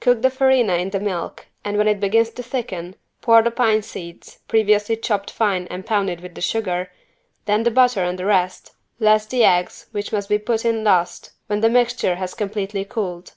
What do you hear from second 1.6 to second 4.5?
and when it begins to thicken pour the pine seeds,